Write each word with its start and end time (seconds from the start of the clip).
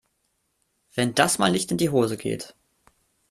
Wenn 0.95 1.13
das 1.13 1.37
mal 1.37 1.51
nicht 1.51 1.69
in 1.69 1.77
die 1.77 1.91
Hose 1.91 2.17
geht! 2.17 2.55